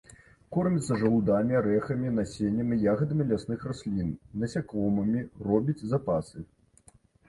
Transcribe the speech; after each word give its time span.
Корміцца 0.55 0.95
жалудамі, 1.03 1.53
арэхамі, 1.59 2.15
насеннем 2.17 2.73
і 2.77 2.81
ягадамі 2.95 3.29
лясных 3.35 3.69
раслін, 3.71 4.13
насякомымі, 4.41 5.27
робіць 5.49 5.83
запасы. 5.97 6.49